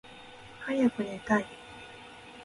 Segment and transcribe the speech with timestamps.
[0.61, 1.45] はやくねたい